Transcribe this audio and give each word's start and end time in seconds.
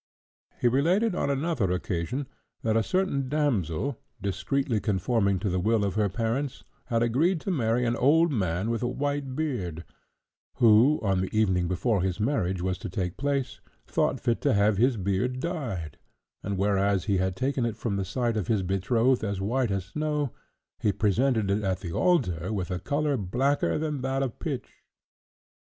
He 0.59 0.67
related, 0.67 1.13
on 1.13 1.29
another 1.29 1.69
occasion, 1.69 2.25
that 2.63 2.75
a 2.75 2.81
certain 2.81 3.29
damsel, 3.29 3.99
discreetly 4.19 4.79
conforming 4.79 5.37
to 5.37 5.47
the 5.47 5.59
will 5.59 5.85
of 5.85 5.93
her 5.93 6.09
parents, 6.09 6.63
had 6.85 7.03
agreed 7.03 7.39
to 7.41 7.51
marry 7.51 7.85
an 7.85 7.95
old 7.95 8.31
man 8.31 8.71
with 8.71 8.81
a 8.81 8.87
white 8.87 9.35
beard, 9.35 9.83
who, 10.55 10.99
on 11.03 11.21
the 11.21 11.29
evening 11.37 11.67
before 11.67 12.01
his 12.01 12.19
marriage 12.19 12.63
was 12.63 12.79
to 12.79 12.89
take 12.89 13.15
place, 13.15 13.61
thought 13.85 14.19
fit 14.19 14.41
to 14.41 14.55
have 14.55 14.77
his 14.77 14.97
beard 14.97 15.39
dyed, 15.39 15.99
and 16.41 16.57
whereas 16.57 17.03
he 17.03 17.17
had 17.17 17.35
taken 17.35 17.63
it 17.63 17.77
from 17.77 17.95
the 17.97 18.03
sight 18.03 18.37
of 18.37 18.47
his 18.47 18.63
betrothed 18.63 19.23
as 19.23 19.39
white 19.39 19.69
as 19.69 19.85
snow, 19.85 20.31
he 20.79 20.91
presented 20.91 21.51
it 21.51 21.61
at 21.61 21.81
the 21.81 21.91
altar 21.91 22.51
with 22.51 22.71
a 22.71 22.79
colour 22.79 23.17
blacker 23.17 23.77
than 23.77 24.01
that 24.01 24.23
of 24.23 24.39
pitch. 24.39 24.81